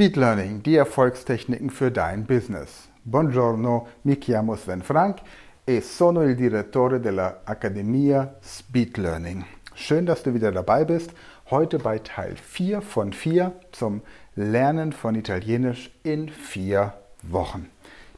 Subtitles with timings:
[0.00, 2.88] Speed Learning, die Erfolgstechniken für dein Business.
[3.02, 5.18] Buongiorno, mi chiamo Sven Frank
[5.64, 9.44] e sono il direttore della Accademia Speed Learning.
[9.74, 11.10] Schön, dass du wieder dabei bist.
[11.50, 14.02] Heute bei Teil 4 von 4 zum
[14.36, 17.68] Lernen von Italienisch in 4 Wochen.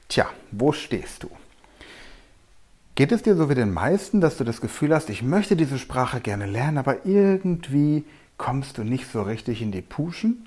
[0.06, 1.30] Tja, wo stehst du?
[2.94, 5.78] Geht es dir so wie den meisten, dass du das Gefühl hast, ich möchte diese
[5.78, 8.04] Sprache gerne lernen, aber irgendwie
[8.36, 10.44] kommst du nicht so richtig in die Puschen?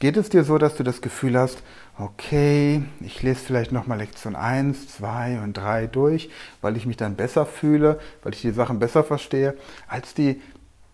[0.00, 1.60] Geht es dir so, dass du das Gefühl hast,
[1.98, 6.30] okay, ich lese vielleicht nochmal Lektion 1, 2 und 3 durch,
[6.60, 9.56] weil ich mich dann besser fühle, weil ich die Sachen besser verstehe,
[9.88, 10.40] als die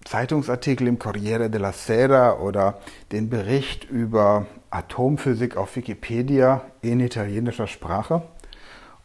[0.05, 2.81] Zeitungsartikel im Corriere della Sera oder
[3.13, 8.23] den Bericht über Atomphysik auf Wikipedia in italienischer Sprache?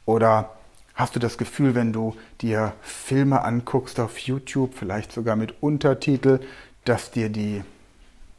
[0.05, 0.51] Oder
[0.95, 6.39] hast du das Gefühl, wenn du dir Filme anguckst auf YouTube, vielleicht sogar mit Untertitel,
[6.85, 7.63] dass dir die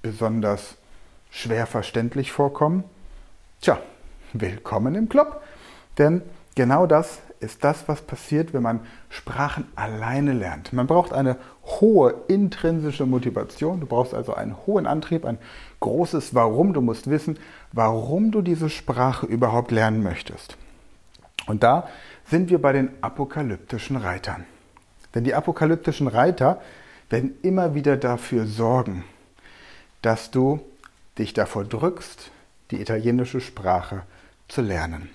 [0.00, 0.76] besonders
[1.30, 2.84] schwer verständlich vorkommen?
[3.60, 3.78] Tja,
[4.32, 5.42] willkommen im Club.
[5.98, 6.22] Denn
[6.54, 10.72] genau das ist das, was passiert, wenn man Sprachen alleine lernt.
[10.72, 13.80] Man braucht eine hohe intrinsische Motivation.
[13.80, 15.38] Du brauchst also einen hohen Antrieb, ein
[15.80, 16.74] großes Warum.
[16.74, 17.38] Du musst wissen,
[17.72, 20.56] warum du diese Sprache überhaupt lernen möchtest.
[21.46, 21.88] Und da
[22.26, 24.44] sind wir bei den apokalyptischen Reitern.
[25.14, 26.60] Denn die apokalyptischen Reiter
[27.08, 29.04] werden immer wieder dafür sorgen,
[30.02, 30.60] dass du
[31.20, 32.30] dich davor drückst,
[32.70, 34.02] die italienische Sprache
[34.48, 35.10] zu lernen.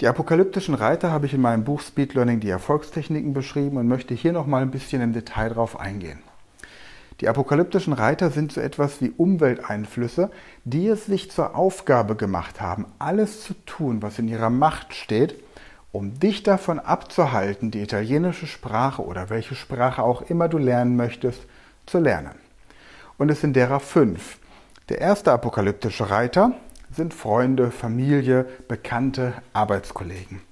[0.00, 4.14] Die apokalyptischen Reiter habe ich in meinem Buch Speed Learning die Erfolgstechniken beschrieben und möchte
[4.14, 6.18] hier noch mal ein bisschen im Detail drauf eingehen.
[7.20, 10.30] Die apokalyptischen Reiter sind so etwas wie Umwelteinflüsse,
[10.64, 15.36] die es sich zur Aufgabe gemacht haben, alles zu tun, was in ihrer Macht steht,
[15.92, 21.42] um dich davon abzuhalten, die italienische Sprache oder welche Sprache auch immer du lernen möchtest,
[21.86, 22.34] zu lernen.
[23.18, 24.38] Und es sind derer fünf.
[24.92, 26.52] Der erste apokalyptische Reiter
[26.90, 30.42] sind Freunde, Familie, Bekannte, Arbeitskollegen.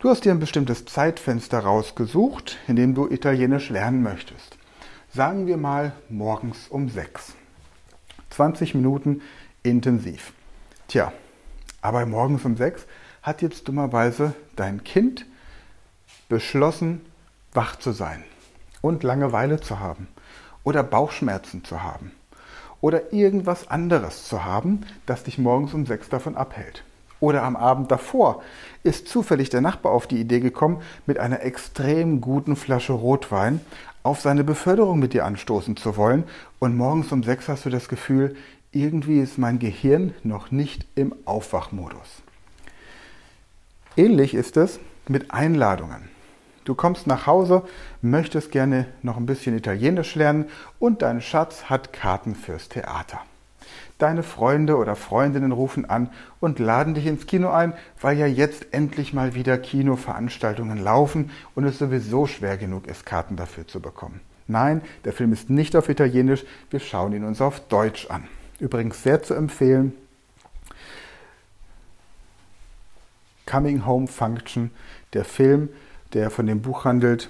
[0.00, 4.58] Du hast dir ein bestimmtes Zeitfenster rausgesucht, in dem du Italienisch lernen möchtest.
[5.14, 7.34] Sagen wir mal morgens um sechs.
[8.30, 9.22] 20 Minuten
[9.62, 10.32] intensiv.
[10.88, 11.12] Tja,
[11.82, 12.84] aber morgens um sechs
[13.22, 15.24] hat jetzt dummerweise dein Kind
[16.28, 17.00] beschlossen,
[17.52, 18.24] wach zu sein
[18.80, 20.08] und Langeweile zu haben
[20.64, 22.10] oder Bauchschmerzen zu haben
[22.82, 26.84] oder irgendwas anderes zu haben, das dich morgens um sechs davon abhält.
[27.20, 28.42] Oder am Abend davor
[28.82, 33.60] ist zufällig der Nachbar auf die Idee gekommen, mit einer extrem guten Flasche Rotwein
[34.02, 36.24] auf seine Beförderung mit dir anstoßen zu wollen.
[36.58, 38.34] Und morgens um sechs hast du das Gefühl,
[38.72, 42.22] irgendwie ist mein Gehirn noch nicht im Aufwachmodus.
[43.96, 46.08] Ähnlich ist es mit Einladungen.
[46.64, 47.62] Du kommst nach Hause,
[48.02, 50.46] möchtest gerne noch ein bisschen Italienisch lernen
[50.78, 53.20] und dein Schatz hat Karten fürs Theater.
[53.98, 58.66] Deine Freunde oder Freundinnen rufen an und laden dich ins Kino ein, weil ja jetzt
[58.72, 64.20] endlich mal wieder Kinoveranstaltungen laufen und es sowieso schwer genug ist, Karten dafür zu bekommen.
[64.48, 68.24] Nein, der Film ist nicht auf Italienisch, wir schauen ihn uns auf Deutsch an.
[68.58, 69.92] Übrigens sehr zu empfehlen.
[73.46, 74.70] Coming Home Function,
[75.12, 75.68] der Film
[76.14, 77.28] der von dem Buch handelt,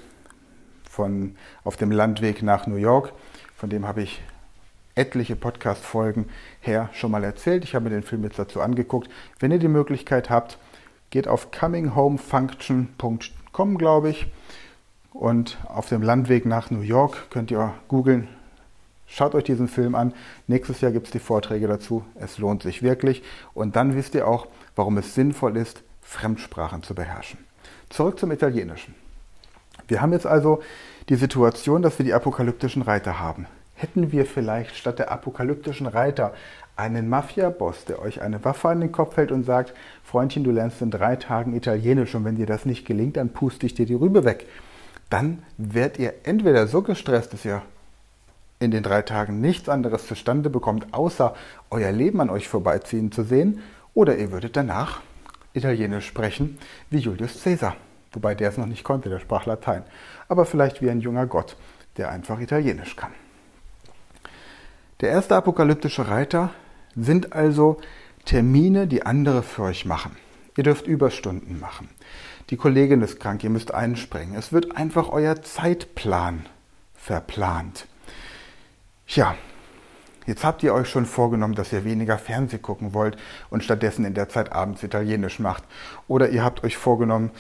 [0.89, 3.13] von Auf dem Landweg nach New York.
[3.57, 4.23] Von dem habe ich
[4.95, 6.27] etliche Podcast-Folgen
[6.61, 7.65] her schon mal erzählt.
[7.65, 9.09] Ich habe mir den Film jetzt dazu angeguckt.
[9.39, 10.59] Wenn ihr die Möglichkeit habt,
[11.09, 14.27] geht auf cominghomefunction.com, glaube ich.
[15.13, 18.29] Und auf dem Landweg nach New York könnt ihr googeln.
[19.07, 20.15] Schaut euch diesen Film an.
[20.47, 22.03] Nächstes Jahr gibt es die Vorträge dazu.
[22.15, 23.23] Es lohnt sich wirklich.
[23.53, 27.52] Und dann wisst ihr auch, warum es sinnvoll ist, Fremdsprachen zu beherrschen.
[27.93, 28.95] Zurück zum Italienischen.
[29.87, 30.63] Wir haben jetzt also
[31.11, 33.47] die Situation, dass wir die apokalyptischen Reiter haben.
[33.75, 36.33] Hätten wir vielleicht statt der apokalyptischen Reiter
[36.75, 40.81] einen Mafia-Boss, der euch eine Waffe an den Kopf hält und sagt, Freundchen, du lernst
[40.81, 43.93] in drei Tagen Italienisch und wenn dir das nicht gelingt, dann puste ich dir die
[43.93, 44.47] Rübe weg.
[45.11, 47.61] Dann werdet ihr entweder so gestresst, dass ihr
[48.59, 51.35] in den drei Tagen nichts anderes zustande bekommt, außer
[51.69, 53.61] euer Leben an euch vorbeiziehen zu sehen,
[53.93, 55.03] oder ihr würdet danach
[55.53, 56.59] Italienisch sprechen
[56.89, 57.77] wie Julius Caesar.
[58.13, 59.85] Wobei der es noch nicht konnte, der sprach Latein.
[60.29, 61.57] Aber vielleicht wie ein junger Gott,
[61.97, 63.13] der einfach Italienisch kann.
[65.01, 66.51] Der erste apokalyptische Reiter
[66.95, 67.79] sind also
[68.25, 70.17] Termine, die andere für euch machen.
[70.57, 71.89] Ihr dürft Überstunden machen.
[72.51, 74.37] Die Kollegin ist krank, ihr müsst einspringen.
[74.37, 76.47] Es wird einfach euer Zeitplan
[76.95, 77.87] verplant.
[79.07, 79.35] Ja,
[80.25, 83.17] Jetzt habt ihr euch schon vorgenommen, dass ihr weniger Fernseh gucken wollt
[83.51, 85.65] und stattdessen in der Zeit abends Italienisch macht.
[86.07, 87.33] Oder ihr habt euch vorgenommen,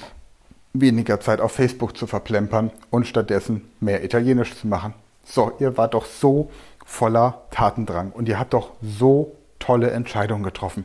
[0.72, 4.94] weniger Zeit auf Facebook zu verplempern und stattdessen mehr Italienisch zu machen.
[5.24, 6.50] So, ihr wart doch so
[6.84, 10.84] voller Tatendrang und ihr habt doch so tolle Entscheidung getroffen.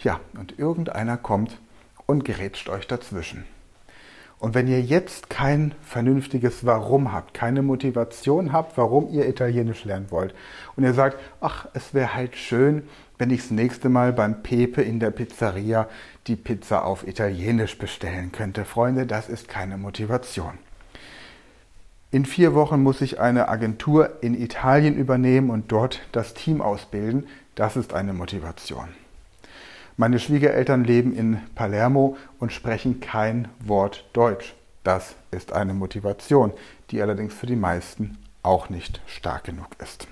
[0.00, 1.58] Ja, und irgendeiner kommt
[2.06, 3.44] und gerätscht euch dazwischen.
[4.38, 10.10] Und wenn ihr jetzt kein vernünftiges Warum habt, keine Motivation habt, warum ihr Italienisch lernen
[10.10, 10.34] wollt,
[10.74, 12.82] und ihr sagt, ach, es wäre halt schön,
[13.22, 15.88] wenn ich das nächste Mal beim Pepe in der Pizzeria
[16.26, 18.64] die Pizza auf Italienisch bestellen könnte.
[18.64, 20.58] Freunde, das ist keine Motivation.
[22.10, 27.28] In vier Wochen muss ich eine Agentur in Italien übernehmen und dort das Team ausbilden.
[27.54, 28.88] Das ist eine Motivation.
[29.96, 34.56] Meine Schwiegereltern leben in Palermo und sprechen kein Wort Deutsch.
[34.82, 36.52] Das ist eine Motivation,
[36.90, 40.08] die allerdings für die meisten auch nicht stark genug ist.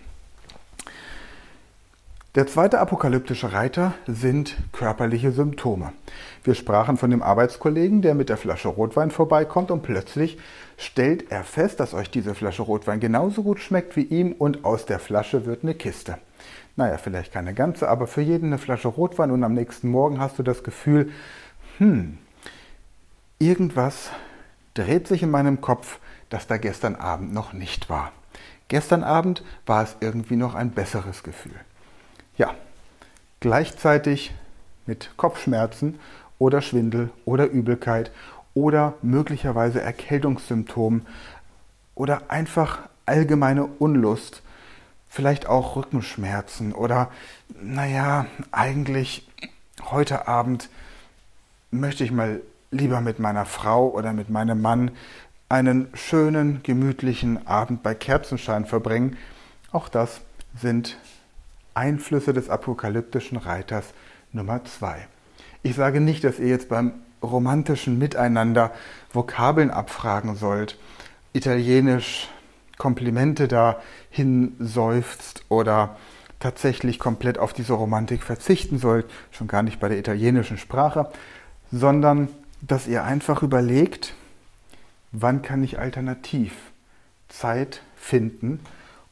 [2.37, 5.93] Der zweite apokalyptische Reiter sind körperliche Symptome.
[6.44, 10.38] Wir sprachen von dem Arbeitskollegen, der mit der Flasche Rotwein vorbeikommt und plötzlich
[10.77, 14.87] stellt er fest, dass euch diese Flasche Rotwein genauso gut schmeckt wie ihm und aus
[14.87, 16.19] der Flasche wird eine Kiste.
[16.77, 20.38] Naja, vielleicht keine ganze, aber für jeden eine Flasche Rotwein und am nächsten Morgen hast
[20.38, 21.11] du das Gefühl,
[21.79, 22.17] hm,
[23.41, 24.11] irgendwas
[24.75, 25.99] dreht sich in meinem Kopf,
[26.29, 28.12] das da gestern Abend noch nicht war.
[28.69, 31.56] Gestern Abend war es irgendwie noch ein besseres Gefühl.
[32.40, 32.54] Ja,
[33.40, 34.32] gleichzeitig
[34.87, 36.00] mit Kopfschmerzen
[36.38, 38.12] oder Schwindel oder Übelkeit
[38.54, 41.06] oder möglicherweise Erkältungssymptomen
[41.94, 44.40] oder einfach allgemeine Unlust,
[45.06, 47.10] vielleicht auch Rückenschmerzen oder
[47.60, 49.28] naja, eigentlich
[49.90, 50.70] heute Abend
[51.70, 52.40] möchte ich mal
[52.70, 54.92] lieber mit meiner Frau oder mit meinem Mann
[55.50, 59.19] einen schönen, gemütlichen Abend bei Kerzenschein verbringen.
[59.72, 60.22] Auch das
[60.58, 60.96] sind
[61.75, 63.87] Einflüsse des apokalyptischen Reiters
[64.32, 65.06] Nummer zwei.
[65.62, 68.72] Ich sage nicht, dass ihr jetzt beim romantischen Miteinander
[69.12, 70.78] Vokabeln abfragen sollt,
[71.32, 72.28] italienisch
[72.78, 75.99] Komplimente dahin seufzt oder
[76.38, 81.11] tatsächlich komplett auf diese Romantik verzichten sollt, schon gar nicht bei der italienischen Sprache,
[81.70, 82.28] sondern
[82.62, 84.14] dass ihr einfach überlegt,
[85.12, 86.55] wann kann ich alternativ
[87.28, 88.61] Zeit finden,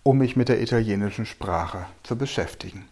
[0.08, 2.88] um mich mit der italienischen Sprache zu beschäftigen.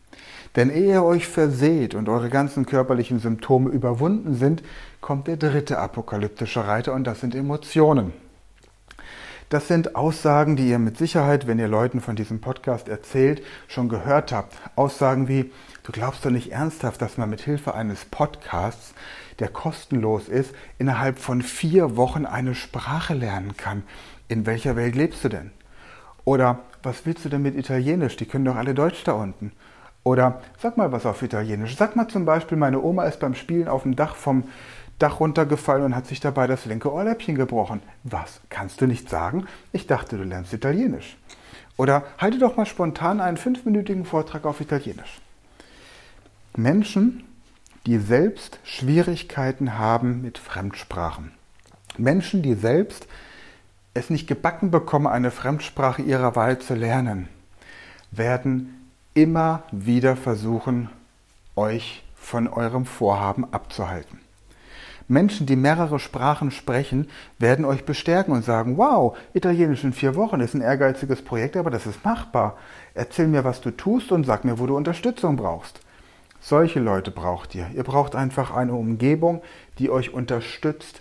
[0.54, 4.62] Denn ehe ihr euch verseht und eure ganzen körperlichen Symptome überwunden sind,
[5.00, 8.12] kommt der dritte apokalyptische Reiter und das sind Emotionen.
[9.48, 13.88] Das sind Aussagen, die ihr mit Sicherheit, wenn ihr Leuten von diesem Podcast erzählt, schon
[13.88, 14.54] gehört habt.
[14.74, 15.50] Aussagen wie,
[15.84, 18.92] du glaubst doch nicht ernsthaft, dass man mit Hilfe eines Podcasts,
[19.38, 23.84] der kostenlos ist, innerhalb von vier Wochen eine Sprache lernen kann.
[24.28, 25.50] In welcher Welt lebst du denn?
[26.26, 28.16] Oder was willst du denn mit Italienisch?
[28.16, 29.52] Die können doch alle Deutsch da unten.
[30.04, 31.76] Oder sag mal was auf Italienisch.
[31.76, 34.44] Sag mal zum Beispiel, meine Oma ist beim Spielen auf dem Dach vom
[35.00, 37.82] Dach runtergefallen und hat sich dabei das linke Ohrläppchen gebrochen.
[38.04, 38.40] Was?
[38.50, 39.46] Kannst du nicht sagen?
[39.72, 41.18] Ich dachte, du lernst Italienisch.
[41.76, 45.20] Oder halte doch mal spontan einen fünfminütigen Vortrag auf Italienisch.
[46.56, 47.24] Menschen,
[47.84, 51.32] die selbst Schwierigkeiten haben mit Fremdsprachen.
[51.98, 53.08] Menschen, die selbst
[53.96, 57.28] es nicht gebacken bekommen, eine Fremdsprache ihrer Wahl zu lernen,
[58.10, 60.90] werden immer wieder versuchen,
[61.56, 64.20] euch von eurem Vorhaben abzuhalten.
[65.08, 67.08] Menschen, die mehrere Sprachen sprechen,
[67.38, 71.70] werden euch bestärken und sagen, wow, Italienisch in vier Wochen ist ein ehrgeiziges Projekt, aber
[71.70, 72.58] das ist machbar.
[72.92, 75.80] Erzähl mir, was du tust und sag mir, wo du Unterstützung brauchst.
[76.40, 77.70] Solche Leute braucht ihr.
[77.74, 79.42] Ihr braucht einfach eine Umgebung,
[79.78, 81.00] die euch unterstützt,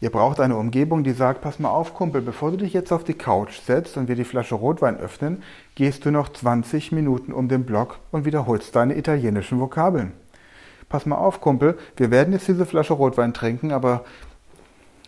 [0.00, 3.04] Ihr braucht eine Umgebung, die sagt, pass mal auf, Kumpel, bevor du dich jetzt auf
[3.04, 5.42] die Couch setzt und wir die Flasche Rotwein öffnen,
[5.74, 10.12] gehst du noch 20 Minuten um den Block und wiederholst deine italienischen Vokabeln.
[10.90, 14.04] Pass mal auf, Kumpel, wir werden jetzt diese Flasche Rotwein trinken, aber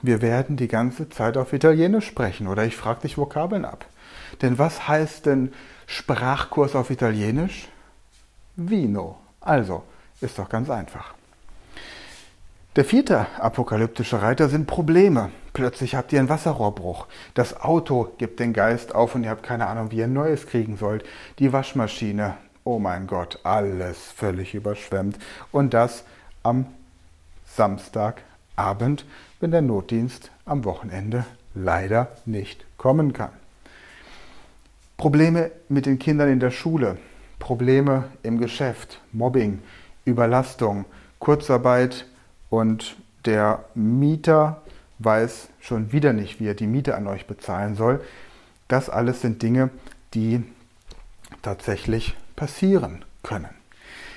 [0.00, 3.84] wir werden die ganze Zeit auf Italienisch sprechen oder ich frage dich Vokabeln ab.
[4.40, 5.52] Denn was heißt denn
[5.86, 7.68] Sprachkurs auf Italienisch?
[8.56, 9.18] Vino.
[9.40, 9.82] Also,
[10.20, 11.17] ist doch ganz einfach.
[12.76, 15.30] Der vierte apokalyptische Reiter sind Probleme.
[15.52, 17.06] Plötzlich habt ihr einen Wasserrohrbruch.
[17.34, 20.46] Das Auto gibt den Geist auf und ihr habt keine Ahnung, wie ihr ein neues
[20.46, 21.04] kriegen sollt.
[21.40, 25.18] Die Waschmaschine, oh mein Gott, alles völlig überschwemmt.
[25.50, 26.04] Und das
[26.44, 26.66] am
[27.46, 29.04] Samstagabend,
[29.40, 33.32] wenn der Notdienst am Wochenende leider nicht kommen kann.
[34.96, 36.98] Probleme mit den Kindern in der Schule,
[37.38, 39.60] Probleme im Geschäft, Mobbing,
[40.04, 40.84] Überlastung,
[41.18, 42.06] Kurzarbeit,
[42.50, 44.62] und der Mieter
[45.00, 48.00] weiß schon wieder nicht, wie er die Miete an euch bezahlen soll.
[48.68, 49.70] Das alles sind Dinge,
[50.14, 50.42] die
[51.42, 53.48] tatsächlich passieren können.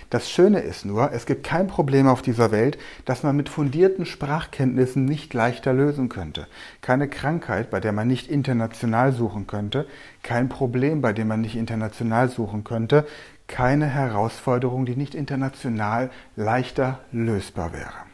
[0.09, 4.05] Das Schöne ist nur, es gibt kein Problem auf dieser Welt, das man mit fundierten
[4.05, 6.47] Sprachkenntnissen nicht leichter lösen könnte.
[6.81, 9.88] Keine Krankheit, bei der man nicht international suchen könnte.
[10.21, 13.05] Kein Problem, bei dem man nicht international suchen könnte.
[13.47, 18.11] keine Herausforderung, die nicht international leichter lösbar wäre.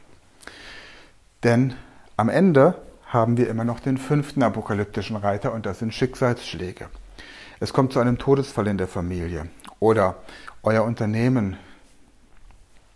[1.43, 1.75] Denn
[2.15, 2.75] am Ende
[3.05, 6.89] haben wir immer noch den fünften apokalyptischen Reiter und das sind Schicksalsschläge.
[7.59, 9.47] Es kommt zu einem Todesfall in der Familie
[9.79, 10.15] oder
[10.63, 11.57] euer Unternehmen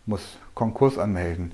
[0.05, 1.53] muss Konkurs anmelden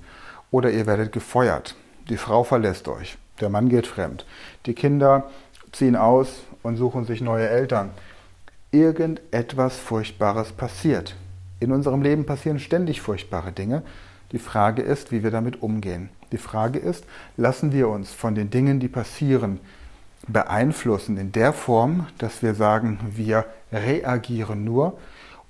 [0.52, 1.76] oder ihr werdet gefeuert.
[2.10, 4.26] Die Frau verlässt euch, der Mann geht fremd,
[4.66, 5.30] die Kinder
[5.72, 7.92] ziehen aus und suchen sich neue Eltern.
[8.72, 11.16] Irgendetwas Furchtbares passiert.
[11.60, 13.84] In unserem Leben passieren ständig furchtbare Dinge.
[14.32, 16.10] Die Frage ist, wie wir damit umgehen.
[16.32, 17.06] Die Frage ist,
[17.38, 19.60] lassen wir uns von den Dingen, die passieren,
[20.28, 24.98] beeinflussen in der Form, dass wir sagen, wir reagieren nur,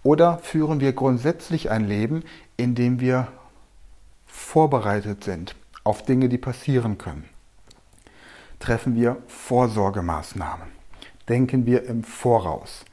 [0.04, 2.24] oder führen wir grundsätzlich ein Leben,
[2.56, 3.28] in dem wir
[4.26, 7.26] vorbereitet sind auf Dinge, die passieren können?
[8.60, 10.68] Treffen wir Vorsorgemaßnahmen?
[11.28, 12.86] Denken wir im Voraus?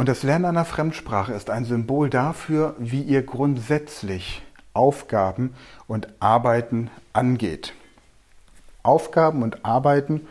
[0.00, 4.40] Und das Lernen einer Fremdsprache ist ein Symbol dafür, wie ihr grundsätzlich
[4.72, 5.54] Aufgaben
[5.88, 7.74] und Arbeiten angeht.
[8.82, 10.26] Aufgaben und Arbeiten,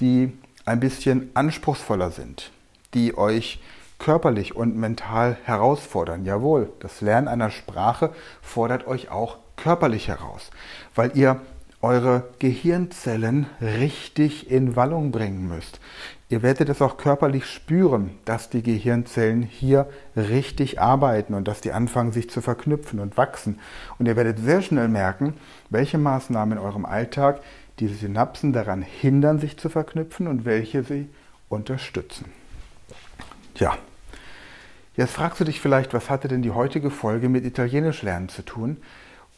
[0.00, 2.50] die ein bisschen anspruchsvoller sind,
[2.92, 3.60] die euch
[4.00, 6.24] körperlich und mental herausfordern.
[6.24, 8.12] Jawohl, das Lernen einer Sprache
[8.42, 10.50] fordert euch auch körperlich heraus,
[10.96, 11.40] weil ihr
[11.80, 15.78] eure Gehirnzellen richtig in Wallung bringen müsst.
[16.30, 21.72] Ihr werdet es auch körperlich spüren, dass die Gehirnzellen hier richtig arbeiten und dass die
[21.72, 23.58] anfangen sich zu verknüpfen und wachsen.
[23.98, 25.34] Und ihr werdet sehr schnell merken,
[25.70, 27.40] welche Maßnahmen in eurem Alltag
[27.78, 31.08] diese Synapsen daran hindern, sich zu verknüpfen und welche sie
[31.48, 32.26] unterstützen.
[33.56, 33.78] Ja,
[34.96, 38.42] jetzt fragst du dich vielleicht, was hatte denn die heutige Folge mit Italienisch lernen zu
[38.42, 38.76] tun?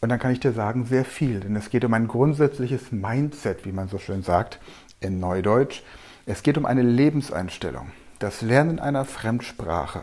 [0.00, 3.64] Und dann kann ich dir sagen, sehr viel, denn es geht um ein grundsätzliches Mindset,
[3.64, 4.58] wie man so schön sagt
[4.98, 5.82] in Neudeutsch.
[6.30, 7.90] Es geht um eine Lebenseinstellung.
[8.20, 10.02] Das Lernen einer Fremdsprache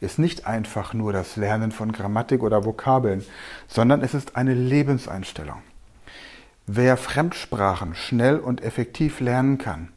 [0.00, 3.24] ist nicht einfach nur das Lernen von Grammatik oder Vokabeln,
[3.68, 5.62] sondern es ist eine Lebenseinstellung.
[6.66, 9.88] Wer Fremdsprachen schnell und effektiv lernen kann,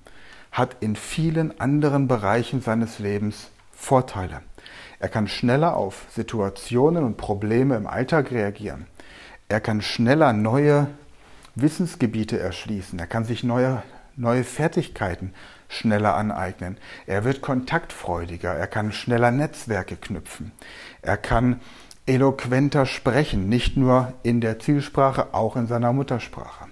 [0.53, 4.44] hat in vielen anderen Bereichen seines Lebens Vorteile.
[5.00, 8.88] Er kann schneller auf Situationen und Probleme im Alltag reagieren.
[9.50, 10.88] Er kann schneller neue
[11.55, 12.98] Wissensgebiete erschließen.
[12.98, 13.84] Er kann sich neue,
[14.15, 15.34] neue Fertigkeiten
[15.67, 16.77] schneller aneignen.
[17.07, 18.53] Er wird kontaktfreudiger.
[18.53, 20.51] Er kann schneller Netzwerke knüpfen.
[21.01, 21.60] Er kann
[22.05, 26.65] eloquenter sprechen, nicht nur in der Zielsprache, auch in seiner Muttersprache.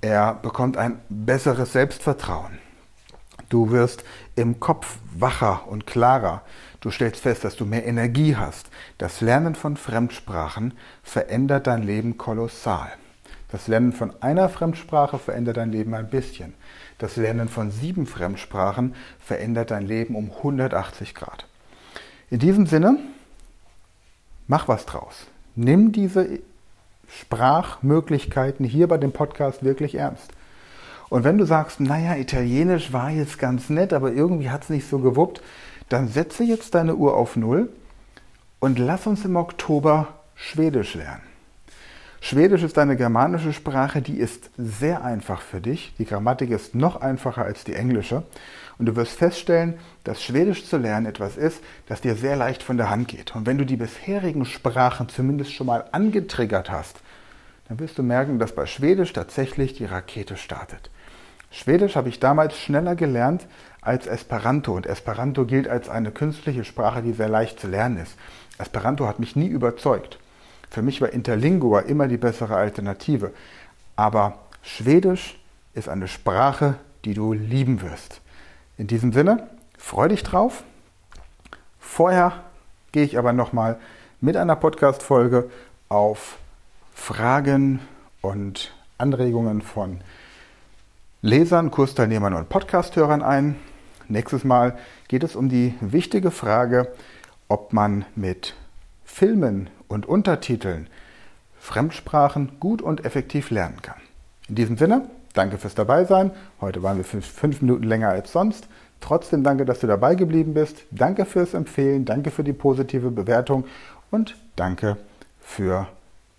[0.00, 2.58] Er bekommt ein besseres Selbstvertrauen.
[3.48, 4.04] Du wirst
[4.34, 6.42] im Kopf wacher und klarer.
[6.80, 8.68] Du stellst fest, dass du mehr Energie hast.
[8.98, 12.92] Das Lernen von Fremdsprachen verändert dein Leben kolossal.
[13.48, 16.54] Das Lernen von einer Fremdsprache verändert dein Leben ein bisschen.
[16.98, 21.46] Das Lernen von sieben Fremdsprachen verändert dein Leben um 180 Grad.
[22.28, 22.98] In diesem Sinne,
[24.48, 25.26] mach was draus.
[25.54, 26.40] Nimm diese
[27.08, 30.32] Sprachmöglichkeiten hier bei dem Podcast wirklich ernst.
[31.08, 34.88] Und wenn du sagst, naja, Italienisch war jetzt ganz nett, aber irgendwie hat es nicht
[34.88, 35.40] so gewuppt,
[35.88, 37.70] dann setze jetzt deine Uhr auf Null
[38.58, 41.35] und lass uns im Oktober Schwedisch lernen.
[42.28, 45.94] Schwedisch ist eine germanische Sprache, die ist sehr einfach für dich.
[45.96, 48.24] Die Grammatik ist noch einfacher als die englische.
[48.78, 52.78] Und du wirst feststellen, dass Schwedisch zu lernen etwas ist, das dir sehr leicht von
[52.78, 53.36] der Hand geht.
[53.36, 56.96] Und wenn du die bisherigen Sprachen zumindest schon mal angetriggert hast,
[57.68, 60.90] dann wirst du merken, dass bei Schwedisch tatsächlich die Rakete startet.
[61.52, 63.46] Schwedisch habe ich damals schneller gelernt
[63.80, 64.74] als Esperanto.
[64.74, 68.16] Und Esperanto gilt als eine künstliche Sprache, die sehr leicht zu lernen ist.
[68.58, 70.18] Esperanto hat mich nie überzeugt.
[70.70, 73.32] Für mich war Interlingua immer die bessere Alternative.
[73.96, 75.38] Aber Schwedisch
[75.74, 78.20] ist eine Sprache, die du lieben wirst.
[78.76, 80.64] In diesem Sinne, freu dich drauf.
[81.78, 82.32] Vorher
[82.90, 83.78] gehe ich aber nochmal
[84.20, 85.48] mit einer Podcast-Folge
[85.88, 86.38] auf
[86.94, 87.78] Fragen
[88.22, 90.00] und Anregungen von
[91.22, 93.54] Lesern, Kursteilnehmern und Podcasthörern ein.
[94.08, 96.92] Nächstes Mal geht es um die wichtige Frage,
[97.48, 98.54] ob man mit
[99.06, 100.88] Filmen und Untertiteln
[101.58, 103.96] Fremdsprachen gut und effektiv lernen kann.
[104.48, 106.30] In diesem Sinne, danke fürs Dabeisein.
[106.60, 108.68] Heute waren wir fünf, fünf Minuten länger als sonst.
[109.00, 110.84] Trotzdem danke, dass du dabei geblieben bist.
[110.90, 113.64] Danke fürs Empfehlen, danke für die positive Bewertung
[114.10, 114.96] und danke
[115.40, 115.88] für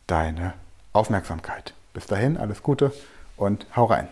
[0.07, 0.53] deine
[0.93, 1.73] Aufmerksamkeit.
[1.93, 2.91] Bis dahin, alles Gute
[3.35, 4.07] und hau rein.